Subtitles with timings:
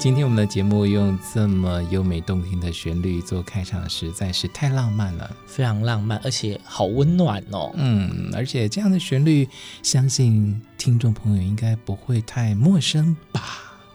[0.00, 7.70] 今天我们的节目用这么优美动听的旋律做开场，实在是太浪漫了，非常浪漫，而且好温暖哦。
[7.74, 9.46] 嗯，而且这样的旋律，
[9.82, 13.42] 相信听众朋友应该不会太陌生吧？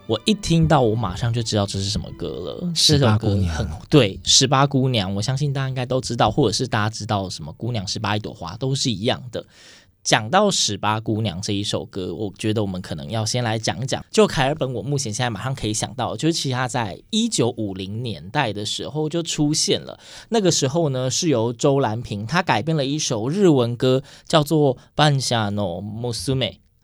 [0.06, 2.72] 我一听到，我马上就知道这是什么歌了。
[2.76, 9.44] 十八姑娘，很对，十八姑娘，我相信大家应该都知道，或者是大家知道什么姑娘十八一朵花，都是一样的。
[10.06, 14.06] 讲到《十八姑娘》这一首歌，我觉得我们可能要先来讲讲。
[14.11, 20.00] 就凯尔本，我目前现在马上可以想到，就是其实他在一九五零年代的时候就出现了。
[20.30, 26.14] 那个时候呢，是由周蓝萍他改编了一首日文歌，叫做《半夏の娘》。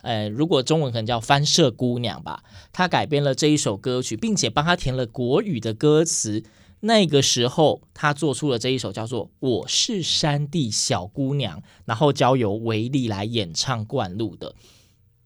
[0.02, 2.44] 呃，如果中文可能叫《翻社姑娘》吧。
[2.74, 6.44] 她改编了这一首歌曲，并且帮她填了国语的歌词。
[6.82, 14.56] 那个时候，他做出了这一首叫做《我是山地小姑娘》，然后交由维利来演唱灌录的。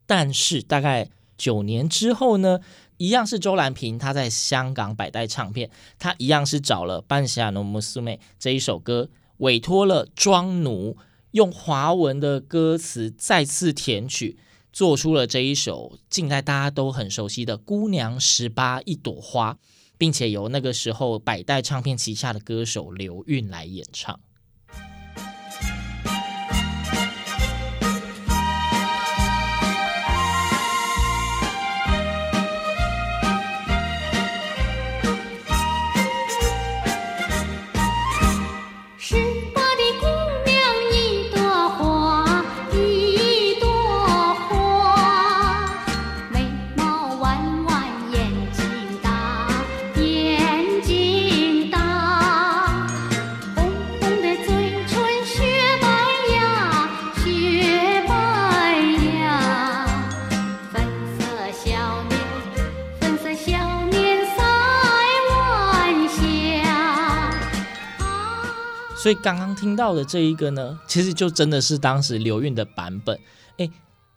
[0.05, 2.59] 但是大概九年之后呢，
[2.97, 10.97] 一样是周蓝萍，他在香港百代唱片，他一样是找了《半夏の娘》这一首歌，委托了庄奴
[11.31, 14.37] 用华文的歌词再次填曲，
[14.73, 19.53] 做出了这一首近代大家都很熟悉的《姑娘十八一朵花》。
[19.97, 24.19] 并且由那个时候百代唱片旗下的歌手刘韵来演唱。
[69.05, 73.19] 所以刚刚听到的这一个呢，其实就真的是当时刘韵的版本，
[73.59, 73.69] 哎，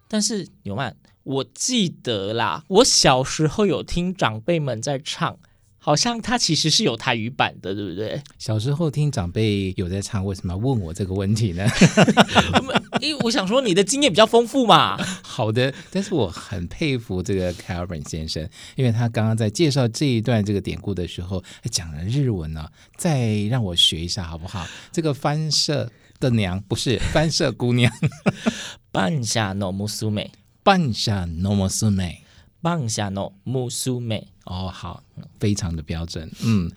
[0.08, 5.36] 但是纽曼，我记得啦，我小时候有听长辈们在唱。
[5.80, 8.20] 好像它其实是有台语版的，对不对？
[8.38, 11.66] 小时候听长辈有在唱，为什么要问我这个问题呢？
[13.01, 14.97] 因为我想说你的经验比较丰富嘛。
[15.21, 24.67] 好的，但是我很佩服这个凯尔本先生，因为他刚刚在介绍这一段这个典故的时候，讲了日文呢、啊，再让我学一下好不好？
[24.91, 27.91] 这个番社的娘不是番社姑娘，
[28.91, 30.29] 半夏の娘，
[30.63, 32.15] 半夏の娘。
[32.63, 35.03] 半夏の娘哦，好，
[35.37, 36.31] 非常的标准。
[36.41, 36.71] 嗯，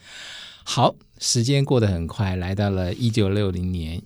[0.64, 4.02] 好，时间过得很快，来到了一九六零年，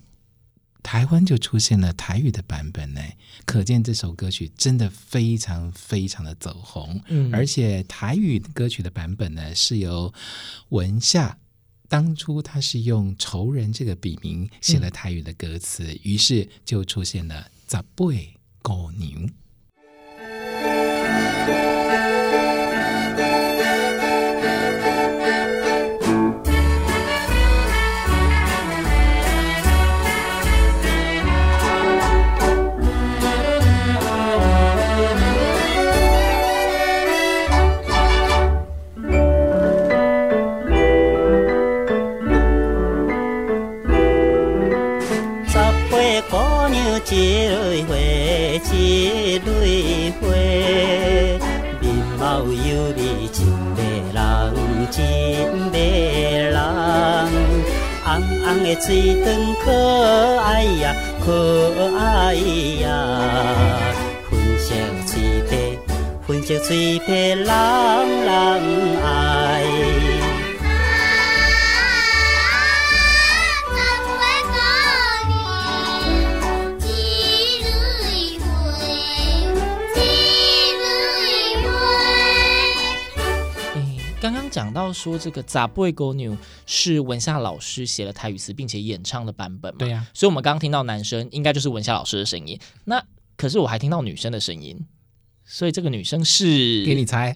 [0.86, 3.00] 台湾就出现了台语的版本呢。
[3.44, 7.00] 可见这首歌曲真的非常非常的走红。
[7.08, 10.14] 嗯，而且台语歌曲的版本呢，是由
[10.68, 11.38] 文夏
[11.88, 18.06] 当初他是用仇人这个笔名写了台语的歌词，嗯、于是就出现了十八
[18.62, 19.28] 姑娘。
[84.56, 89.78] 讲到说这个《十八姑娘》是文夏老师写了台语词并且演唱的版本嘛？
[89.78, 92.58] 对呀、啊，所以我们刚刚听到男生应该就是文夏老师的声音。
[92.86, 93.04] 那
[93.36, 94.82] 可是我还听到女生的声音。
[95.48, 96.44] 所以这个女生是
[96.84, 97.34] 给你猜，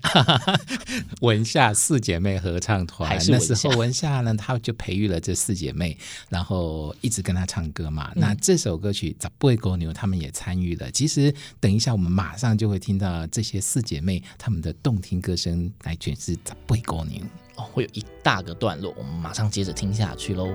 [1.22, 3.16] 文夏四姐妹合唱团。
[3.28, 5.96] 那时候文夏呢，她就培育了这四姐妹，
[6.28, 8.10] 然后一直跟她唱歌嘛。
[8.16, 10.90] 嗯、那这首歌曲《十八姑娘》他们也参与了。
[10.90, 17.22] 其实等一下我们马上就会听到这些四姐妹她们的动听歌声来诠释《十八姑娘》
[17.56, 20.52] 哦，会有一大个段落，我们马上接着听下去喽。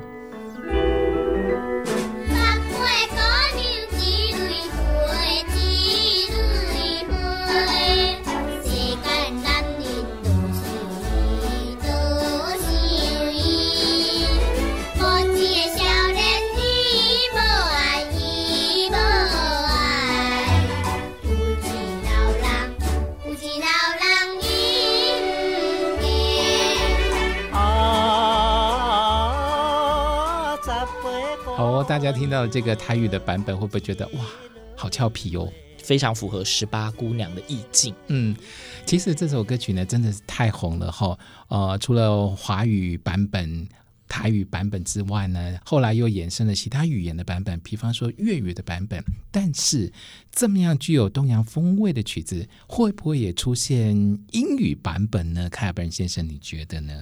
[31.87, 34.25] 大家听到这个台语的版本，会不会觉得哇，
[34.75, 35.51] 好俏皮哦？
[35.77, 37.93] 非常符合十八姑娘的意境。
[38.07, 38.35] 嗯，
[38.85, 41.17] 其实这首歌曲呢，真的是太红了哈。
[41.47, 43.67] 呃，除了华语版本、
[44.07, 49.01] 台语版本之外呢，后来又衍生了其他语言的版本，比方说粤语的版本。
[49.31, 49.93] 但是
[50.31, 53.95] 这么样具有东洋风味的曲子，会不会也出现
[54.31, 55.49] 英语版本呢？
[55.49, 56.93] 凯尔本先生，你觉得呢？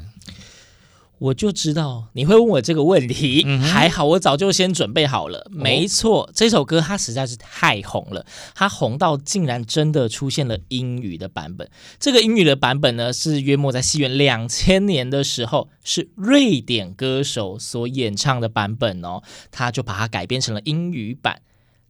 [1.23, 5.39] 我就知道你会问我这个问题，嗯、还好我早就先准备好了。
[5.39, 11.69] 哦、没错，这首歌它实在是太红了，它红到竟然真的出现了英语的版本。
[11.97, 21.41] 这个英语的版本呢，是约莫在西元两千年的时候，是瑞典歌手所演唱的版本哦，他就把它改编成了英语版。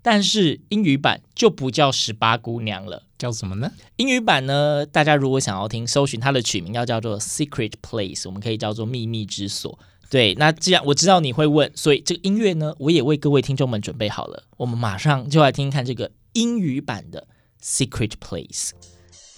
[0.04, 3.72] 但是英语版就不叫十八姑娘了，叫什么呢？
[3.96, 4.86] 英语版呢？
[4.86, 9.80] 大家如果想要听，搜寻它的取名要叫做 Secret Place，我们可以叫做秘密之所。
[10.10, 14.44] 对，那既然我知道你会问，所以这个音乐呢，我也为各位听众们准备好了。
[14.58, 17.26] 我们马上就来听看这个英语版的
[17.64, 18.72] Secret Place。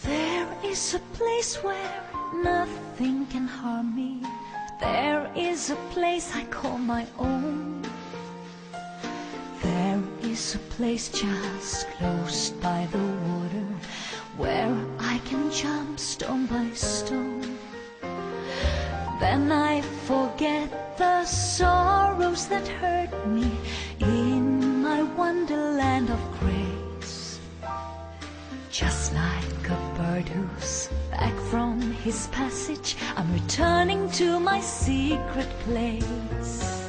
[0.04, 2.02] There is a place where
[2.44, 4.28] nothing can harm me.
[4.82, 7.84] There is a place I call my own.
[10.22, 13.68] Is a place just close by the water
[14.38, 17.58] where I can jump stone by stone.
[19.20, 23.50] Then I forget the sorrows that hurt me
[24.00, 27.40] in my wonderland of grace.
[28.72, 36.85] Just like a bird who's back from his passage, I'm returning to my secret place.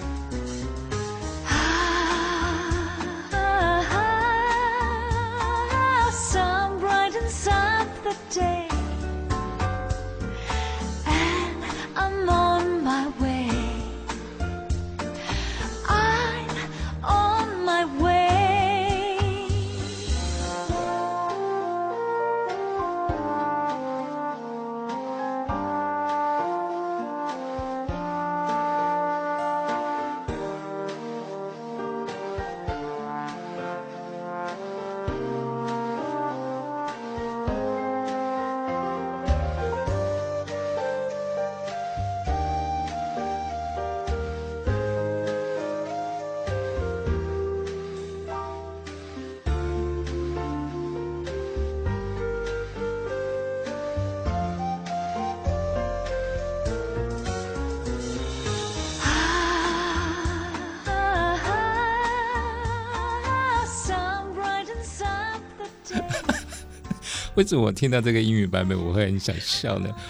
[67.36, 69.94] 为什么我听到这个英语版本我会很想笑呢？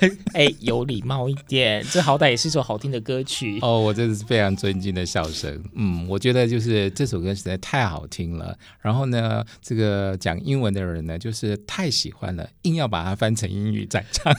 [0.00, 3.80] 哎、欸，有礼貌一点，这好歹也是一首好听的歌曲哦。
[3.80, 5.60] 我真的是非常尊敬的笑声。
[5.74, 8.56] 嗯，我觉得就是这首歌实在太好听了。
[8.80, 14.32] 然后呢，这个讲英文的人呢，就是太喜欢了，硬要把它翻成英语再唱。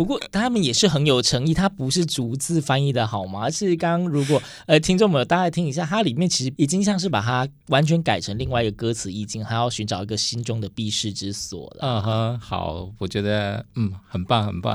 [0.00, 3.50] 不过他们也是很有诚意，他不是逐字翻译的好吗？
[3.50, 11.80] 是刚刚如果呃听众们大概听一下，它里面其实已经像是把它完全改成另外一个歌词意境，还要寻找一个心中的避世之所了。
[11.82, 14.74] 嗯哼，好，我觉得嗯很棒很棒，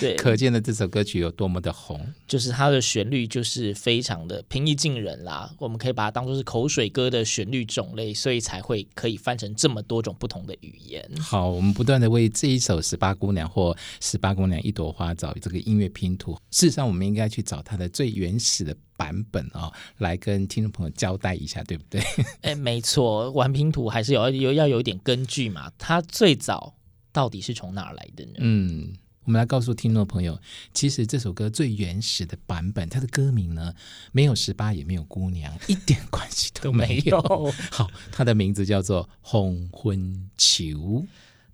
[0.00, 11.06] 对，可见的这首歌曲有多么的红，就是它的旋律就是非常的平易近人啦，我们可以把它当做是口水歌的旋律种类，所以才会可以翻成这么多种不同的语言。
[11.20, 16.34] 好，我们不断的为这一首《十八姑娘》或《十八姑娘一朵花》找这个音乐拼图。
[16.50, 22.02] 事实上，我们应该去找它的最原始的版本啊、哦，来跟听众朋友交代一下，对不对？
[22.42, 25.70] 哎，没错，玩拼图还是有有要有一点根据嘛。
[25.78, 26.74] 它最早
[27.12, 28.32] 到底是从哪儿来的呢？
[28.38, 28.92] 嗯，
[29.24, 30.38] 我们来告诉听众朋友，
[30.72, 33.74] 其实这首歌最原始的版本，它的歌名呢，
[34.12, 37.20] 没有十八，也没有姑娘，一点关系都没有。
[37.70, 40.64] 好，它的名字叫做《红昏秋》。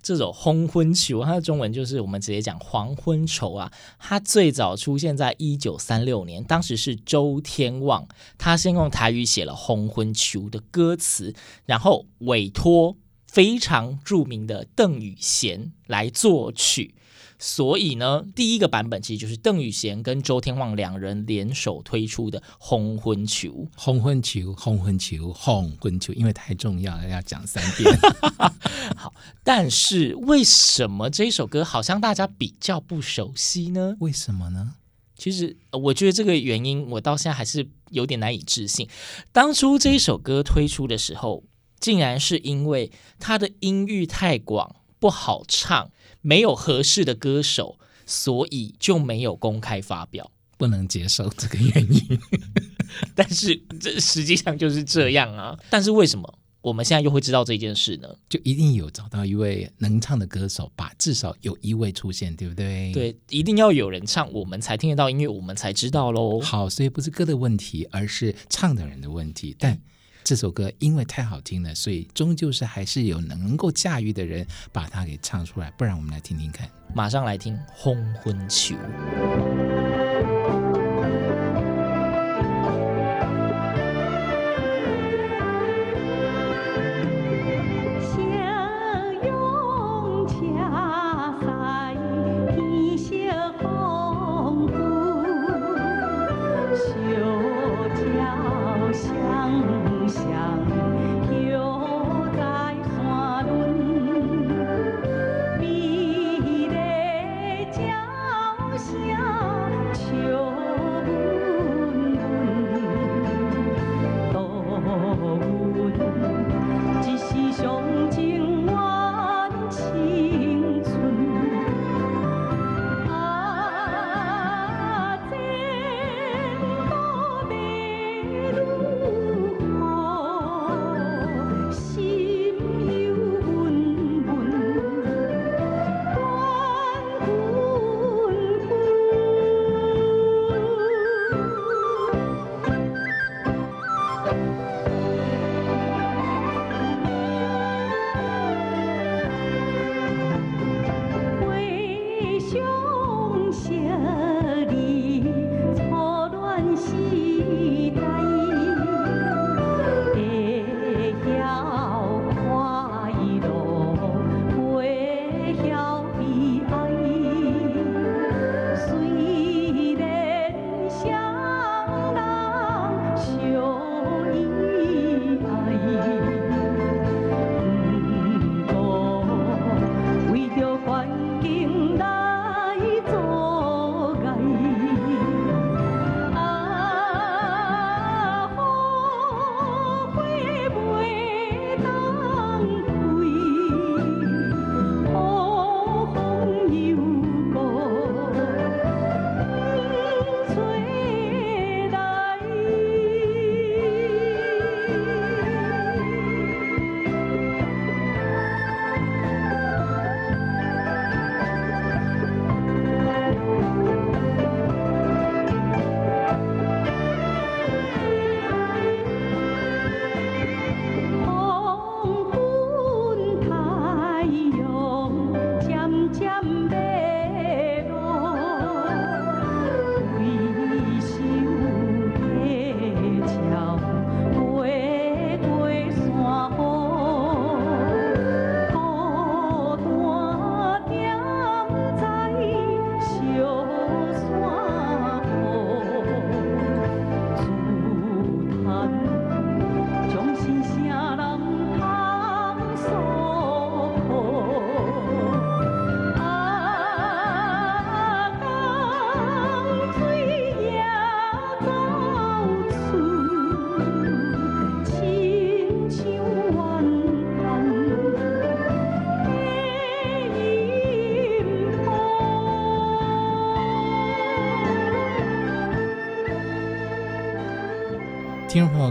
[0.03, 3.71] 这首《黄昏球》，它的中文就是我们直接讲黄昏愁啊。
[3.99, 8.07] 它最早出现在一九三六年，当时是周天旺，
[8.39, 11.35] 他先用台语写了《黄昏球》的歌词，
[11.67, 16.95] 然后委托非常著名的邓雨贤来作曲。
[17.43, 23.49] 所以呢，第一个版本其实就是邓宇贤跟周天旺两人联手推出的《红昏球》。
[23.75, 27.99] 红昏球，红昏球，红昏球，因为太重要了，要讲三遍。
[28.95, 33.97] 好，但是为什么这首歌好像大家比较不熟悉呢？
[34.01, 34.75] 为什么呢？
[35.17, 38.87] 其实我觉得这个原因，我到现在还是有点难以置信。
[39.33, 41.45] 当初这一首歌推出的时候，
[41.79, 45.91] 竟然是因为它的音域太广，不好唱。
[46.21, 52.19] 没有合适的歌手，所以就没有公开发表，不能接受这个原因。
[53.15, 55.57] 但是这实际上就是这样啊！
[55.71, 58.09] 但是为什么我们现在又会知道这件事呢？
[58.29, 62.93] 就一定有找到一位能唱的歌手吧，至少有一位出现，对不对？
[62.93, 66.41] 对，一定要有人唱，我们才听得到音乐，我们才知道喽。
[66.41, 69.57] 好，所以不是歌的问题，而是唱的人的问题。
[69.59, 69.81] 但
[70.23, 75.71] 这首歌因为太好听了，所以终究是还是有能够驾驭的人把它给唱出来。
[75.73, 78.75] 不然我们来听听看，马上来听《红昏秋》。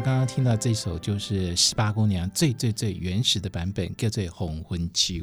[0.02, 5.14] 刚刚听到这首就是十八姑娘最最最原始的版本，叫做《红昏球》。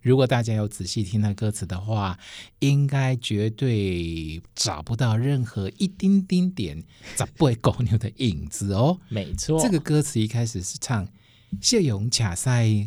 [0.00, 2.16] 如果大家有仔细听那歌词的话，
[2.60, 6.80] 应该绝对找不到任何一丁丁点
[7.16, 9.00] 十八姑娘的影子哦。
[9.08, 11.08] 没错，这个歌词一开始是唱
[11.60, 12.86] “谢勇卡塞，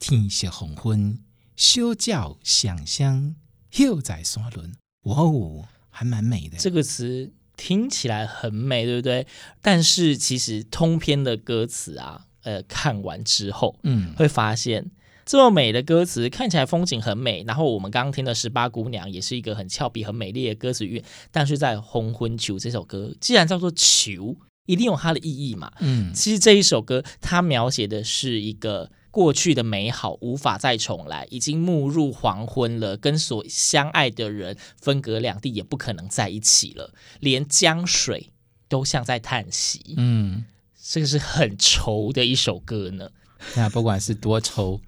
[0.00, 1.18] 天色黄昏，
[1.54, 3.36] 小鸟响声，
[3.70, 4.72] 响在山仑”。
[5.04, 6.58] 哇哦，还蛮美的。
[6.58, 7.32] 这个词。
[7.64, 9.24] 听起来很美，对不对？
[9.60, 14.90] 但是其实通篇的歌词啊，呃，看完之后，嗯，会发现
[15.24, 17.44] 这么美的歌词，看起来风景很美。
[17.46, 21.00] 然后我们刚刚听的《十八姑娘》也是一个很俏皮、很美丽的歌词韵。
[21.30, 25.70] 但是在《红昏球》这首歌，既然叫做球，一定有它的意义嘛。
[25.78, 28.90] 嗯，其实这一首歌它描写的是一个。
[29.12, 38.30] 过去的美好无法再重来，已经暮入黄昏了，跟所相爱的人分隔两地，也不可能在一起了，连江水
[38.68, 39.94] 都像在叹息。
[39.98, 40.46] 嗯，
[40.82, 43.10] 这个是很愁的一首歌呢。
[43.54, 44.80] 那不管是多愁，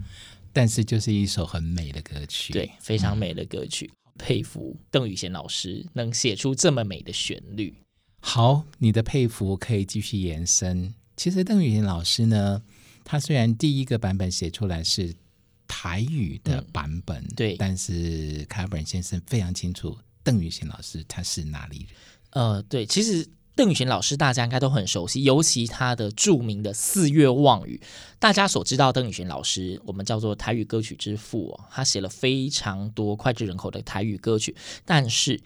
[0.52, 3.90] 但是就是一首很美的歌曲，对，非常美的歌曲。
[3.92, 7.74] 嗯，佩服邓雨贤老师能写出这么美的旋律。
[8.20, 10.94] 好，你的佩服可以继续延伸。
[11.16, 12.62] 其实邓雨贤老师呢，
[13.04, 15.14] 他虽然第一个版本写出来是
[15.68, 21.88] 台语的版本，嗯、对，但是凯尔本先生非常清楚邓雨贤老师他是哪里人。
[22.30, 27.80] 呃，对，其实邓雨贤老师大家应该都很熟悉，尤其他的著名的《四月望雨》，
[28.18, 35.40] 大家所知道邓雨贤老师，我们叫做台语歌曲之父哦，他写了非常多脍炙人口的台语歌曲，但是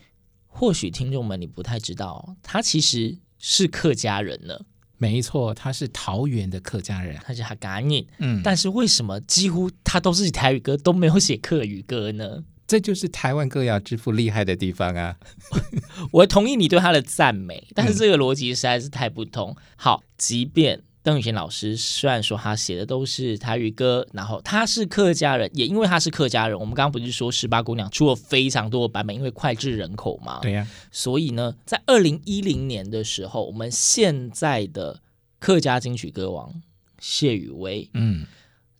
[0.46, 4.58] 或许听众们你不太知道，他其实是客家人呢。
[4.98, 8.04] 没错，他是桃园的客家人，他是哈嘎念。
[8.18, 12.44] 嗯，但是为什么几乎他都是台语歌，都没有写客语歌呢？
[12.66, 15.16] 这就是台湾歌谣之父厉害的地方啊！
[16.12, 19.56] 我同意你对他的赞美，但是这个逻辑实在是太不通。
[19.56, 30.40] 嗯、好，即便邓雨贤老师虽然说他写的都是台语歌，然后他是客家人，也因为他是客家人，我们刚刚不是说十八姑娘出了非常多的版本，因为脍炙人口嘛。
[30.42, 35.00] 对呀、啊，所以呢，在二零一零年的时候，我们现在的
[35.38, 36.60] 客家金曲歌王
[36.98, 38.26] 谢宇威，嗯，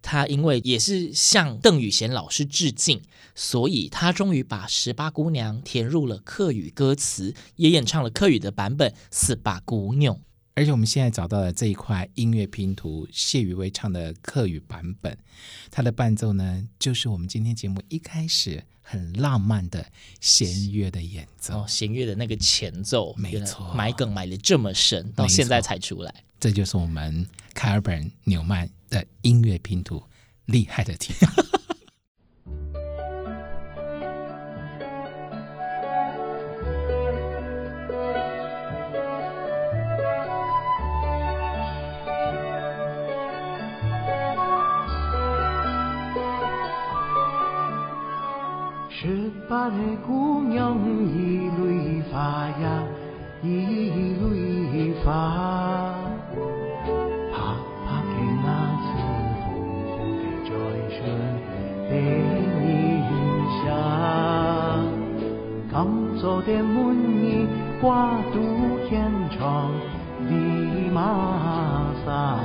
[0.03, 3.01] 他因为也是向邓雨贤老师致敬，
[3.35, 10.15] 所以他终于把十八姑娘填入了客语歌词，也演唱了客语的版本《十八姑娘》。
[10.59, 15.17] 而且我们现在找到的这一块音乐拼图，谢宇威唱的客语版本，
[15.71, 19.87] 它的伴奏呢，就是我们今天节目一开始很浪漫的
[20.21, 21.61] 弦乐的演奏。
[21.61, 30.03] 哦，弦乐的那个前奏，没错，埋梗埋的这么深，到现在才出来，这就是我们凯尔本纽曼的音乐拼图
[30.47, 31.33] 厉害的地方。
[49.59, 52.65] 十八个姑娘一蕊花呀，
[53.43, 55.11] 一蕊花，
[57.33, 57.37] 啪
[57.85, 58.47] 啪给那
[58.85, 58.87] 次
[59.43, 59.51] 风
[59.91, 60.49] 风给转
[60.89, 60.97] 身
[61.91, 61.91] 被
[62.63, 62.63] 你
[63.65, 63.67] 下，
[65.73, 65.77] 刚
[66.19, 66.73] 走的门
[67.21, 67.49] 里
[67.83, 67.83] 花
[68.33, 68.39] 都
[68.89, 69.73] 天长
[70.29, 70.31] 地
[70.95, 70.97] 马
[72.07, 72.39] 桑，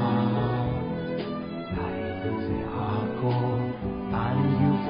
[1.70, 1.78] 来
[2.24, 2.76] 的是阿
[3.22, 3.22] 哥，
[4.12, 4.66] 但有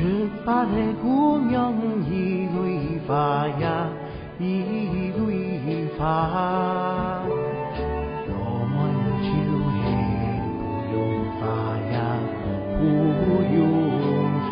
[0.00, 0.70] 十八的
[1.02, 1.74] 姑娘
[2.08, 3.86] 一缕发呀
[4.38, 7.20] 一缕发
[8.26, 8.32] 若
[8.72, 8.78] 问
[9.20, 9.28] 秋
[9.76, 9.78] 月
[10.56, 10.58] 不
[10.94, 10.96] 用
[11.36, 11.42] 花
[11.92, 11.94] 呀
[12.78, 12.80] 不
[13.54, 13.60] 用
[14.48, 14.50] 花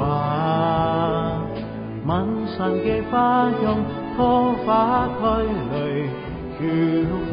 [2.04, 2.06] 满
[2.46, 3.64] 山的花香
[4.18, 5.24] 桃花开
[5.72, 5.74] 来
[6.60, 6.62] 又
[7.30, 7.32] 花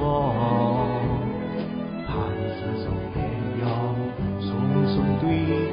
[0.00, 0.02] 落
[2.06, 2.40] 盼你
[2.82, 3.22] 送此也
[3.60, 3.64] 要
[4.40, 4.48] 匆
[4.88, 5.71] 匆对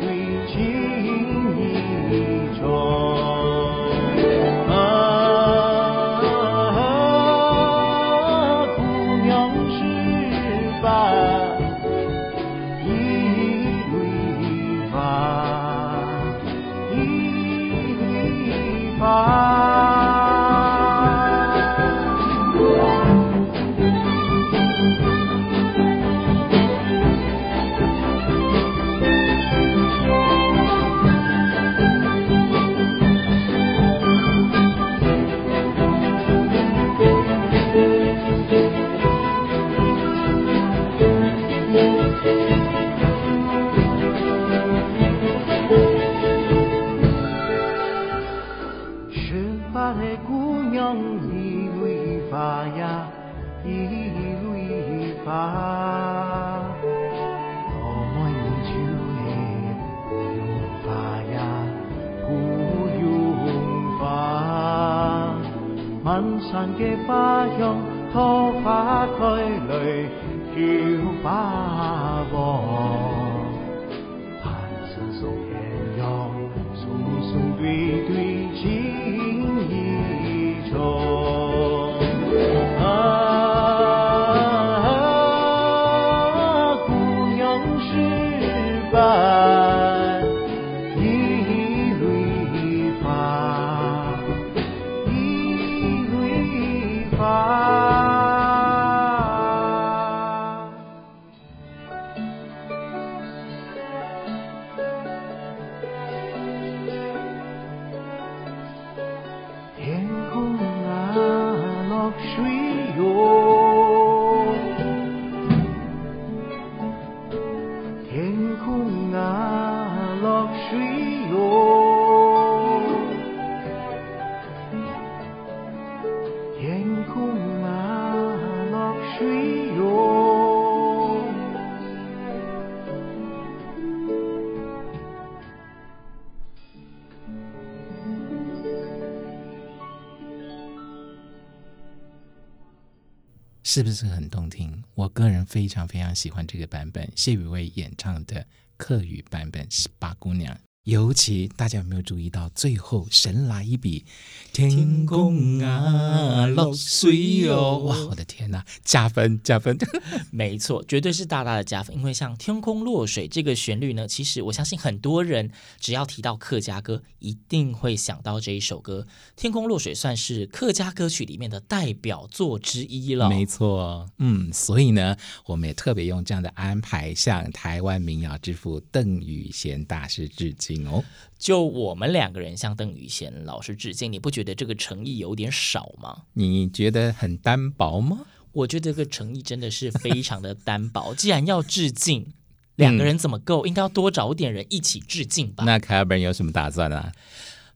[143.64, 144.84] 是不是很动听？
[144.96, 148.46] 我个人非常非常喜欢这个版本，谢雨薇演唱的
[148.78, 150.56] 客语版本《十八姑娘》。
[150.86, 154.06] 尤其大家有没有注意到，最后神来一笔，
[154.52, 157.78] 天空啊落水哦！
[157.80, 159.78] 哇，我的天哪，加分加分！
[160.32, 161.96] 没错，绝对是大大的加分。
[161.96, 169.06] 因为像“天空落水”这个旋律呢，其实我相信很多人只要提到客家歌，一定会想到这一首歌。
[169.36, 173.30] 《天空落水》算是客家歌曲里面的代表作之一了。
[173.30, 175.16] 没错，嗯，所以呢，
[175.46, 181.04] 我们也特别用这样的安排，向台湾民谣之父邓雨贤大师致敬哦。
[181.38, 186.24] 就我们两个人向邓宇贤老师致敬，你不觉得这个诚意有点少吗？
[186.34, 188.26] 你觉得很单薄吗？
[188.52, 191.14] 我觉得这个诚意真的是非常的单薄。
[191.14, 192.34] 既然要致敬，
[192.76, 193.66] 两个人怎么够？
[193.66, 195.64] 嗯、应该要多找点人一起致敬吧。
[195.66, 197.14] 那凯尔本有什么打算啊？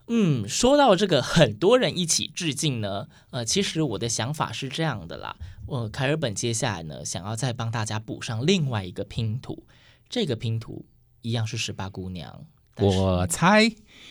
[0.07, 5.37] 嗯，说到这个很多人一起致敬呢，呃，其实我的想法是这样的啦。
[5.67, 9.65] 我、呃、凯尔本接下来呢，想要再帮大家补上另外一个拼图，
[10.09, 10.85] 这个拼图
[11.21, 12.45] 一样是十八姑娘。
[12.77, 13.69] 我猜，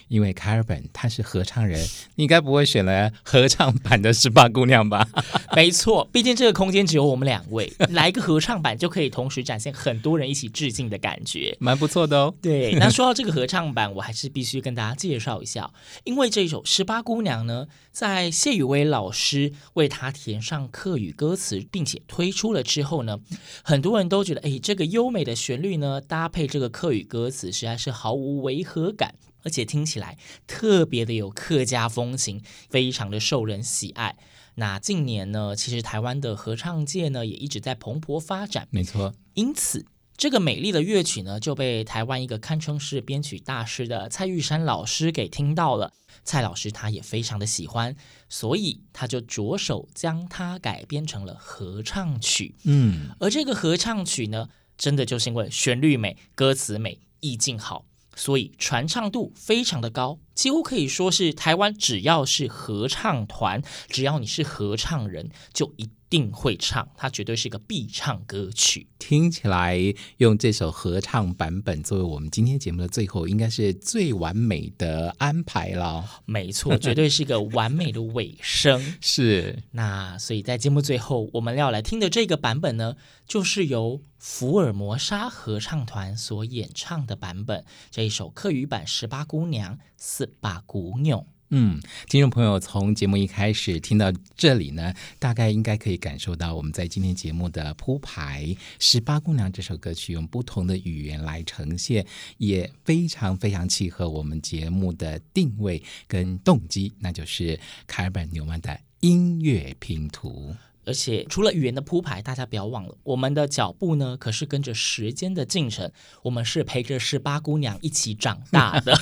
[0.08, 1.84] 因为卡尔本他是合唱人，
[2.16, 5.08] 你该不会选了合唱版的《十八姑娘》吧？
[5.54, 12.34] 没错，毕竟这个空间只有我们两位，来一个合唱版就可以同时展现很多人一起致敬的感觉，蛮不错的哦。
[12.40, 15.70] 对，那说到这个合唱版，我还是必须跟大家介绍一下，
[16.04, 23.18] 因为这首《十八姑娘》呢，在谢雨薇老师为他填上课语歌词，并且推出了之后呢，
[23.62, 34.16] 很多人都觉得，哎，这个优美的旋律呢，搭配这个课语歌词，实在是毫无违和感，而且听起来特别的有客家风情，非常的受人喜爱。
[34.56, 39.14] 那近年呢，其实台湾的合唱界呢也一直在蓬勃发展，没错。
[39.34, 45.92] 因此，这个美丽的乐曲呢就被台湾一个堪称是编曲大师的蔡玉山老师给听到了。
[46.24, 47.96] 蔡老师他也非常的喜欢，
[48.28, 52.54] 所以他就着手将它改编成了合唱曲。
[52.64, 57.00] 嗯，而这个合唱曲呢，真的就是因为旋律美、歌词美。
[57.24, 68.86] 意境好，所以传唱度非常的高，几乎可以说是台湾只要是合唱团，只要你是合唱人，就一定会唱，它绝对是一个必唱歌曲。
[68.98, 69.78] 听起来
[70.18, 76.04] 用这首合唱版本作为我们今天节目的最后，应该是最完美的安排了。
[76.26, 78.78] 没错，绝对是一个完美的尾声。
[79.00, 82.94] 是，那所以在节目最后，我们要来听的这个版本呢，
[83.26, 91.24] 就是由福尔摩沙合唱团所演唱的版本，这一首客语版《十八姑娘》四八姑娘。
[91.54, 98.46] 嗯，听众朋友从节目一开始听到这里呢，大概应该可以感受到我们在今天节目的铺排，
[98.78, 102.06] 《十八姑娘》这首歌曲用不同的语言来呈现，
[102.38, 110.56] 也非常非常契合我们节目的定位跟动机，那就是卡尔本纽曼的音乐拼图。
[110.84, 115.90] 而且除了语言的铺排，大家不要忘了，我们的脚步呢，可是跟着时间的进程，
[116.22, 118.92] 我们是陪着十八姑娘一起长大的。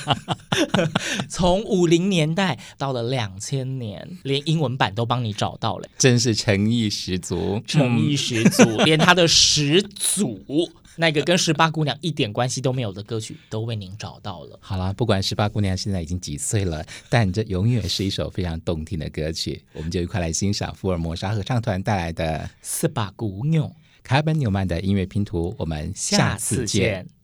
[1.29, 10.69] 从五零年代到了两千年，连英文版都帮你找到了，真是诚意十足，诚意十足，嗯、 连他的始祖。
[11.01, 14.59] 那个跟十八姑娘一点关系都没有的歌曲，都为您找到了。
[14.61, 19.63] 好了，不管十八姑娘现在已经几岁了，但这永远是一首非常动听的歌曲。
[19.73, 23.67] 我们就一块来欣赏福尔摩沙合唱团带来的《十八姑娘》，
[24.03, 25.55] 卡本纽曼的音乐拼图。
[25.57, 27.20] 我们下次见。